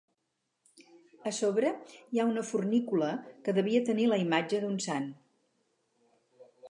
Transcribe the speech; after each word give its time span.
A 1.31 1.33
sobre 1.39 1.73
hi 2.15 2.21
ha 2.21 2.25
una 2.29 2.43
fornícula 2.47 3.09
que 3.45 3.55
devia 3.59 3.83
tenir 3.91 4.09
la 4.15 4.19
imatge 4.25 4.63
d'un 4.65 4.81
Sant. 4.87 5.07